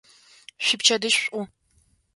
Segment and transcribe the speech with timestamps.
[0.65, 1.43] Шъуипчэдыжь шӏу!